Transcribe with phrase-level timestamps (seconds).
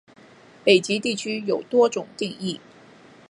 [0.63, 2.59] 北极地区有多种定义。